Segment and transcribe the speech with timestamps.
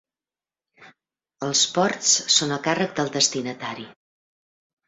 [1.49, 3.87] Els ports són a càrrec del destinatari.